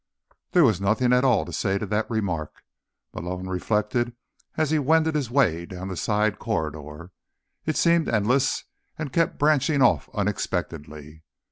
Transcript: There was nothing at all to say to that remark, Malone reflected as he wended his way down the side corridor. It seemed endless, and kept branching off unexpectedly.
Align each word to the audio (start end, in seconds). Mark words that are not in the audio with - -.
There 0.53 0.63
was 0.63 0.81
nothing 0.81 1.13
at 1.13 1.23
all 1.23 1.45
to 1.45 1.53
say 1.53 1.77
to 1.77 1.85
that 1.85 2.09
remark, 2.09 2.63
Malone 3.13 3.47
reflected 3.47 4.15
as 4.57 4.71
he 4.71 4.79
wended 4.79 5.13
his 5.13 5.29
way 5.29 5.63
down 5.67 5.89
the 5.89 5.95
side 5.95 6.39
corridor. 6.39 7.11
It 7.67 7.77
seemed 7.77 8.09
endless, 8.09 8.65
and 8.97 9.13
kept 9.13 9.37
branching 9.37 9.83
off 9.83 10.09
unexpectedly. 10.15 11.21